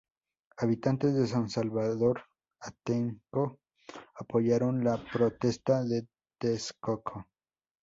Habitantes 0.57 1.13
de 1.13 1.27
San 1.27 1.47
Salvador 1.47 2.23
Atenco 2.61 3.59
apoyaron 4.15 4.83
la 4.83 4.97
protesta 4.97 5.83
de 5.83 6.07
Texcoco. 6.39 7.27